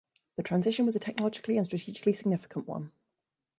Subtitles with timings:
[0.35, 2.91] The transition was a technologically and strategically significant one.